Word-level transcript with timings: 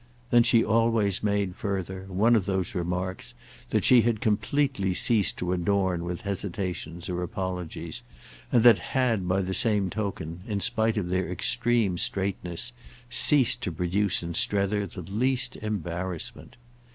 Then 0.31 0.41
she 0.41 0.65
always 0.65 1.21
made, 1.21 1.55
further, 1.55 2.05
one 2.07 2.35
of 2.35 2.47
those 2.47 2.73
remarks 2.73 3.35
that 3.69 3.83
she 3.83 4.01
had 4.01 4.19
completely 4.19 4.95
ceased 4.95 5.37
to 5.37 5.53
adorn 5.53 6.03
with 6.05 6.21
hesitations 6.21 7.07
or 7.07 7.21
apologies, 7.21 8.01
and 8.51 8.63
that 8.63 8.79
had, 8.79 9.27
by 9.27 9.41
the 9.41 9.53
same 9.53 9.91
token, 9.91 10.41
in 10.47 10.59
spite 10.59 10.97
of 10.97 11.09
their 11.09 11.29
extreme 11.29 11.99
straightness, 11.99 12.73
ceased 13.11 13.61
to 13.61 13.71
produce 13.71 14.23
in 14.23 14.33
Strether 14.33 14.87
the 14.87 15.01
least 15.03 15.55
embarrassment. 15.57 16.55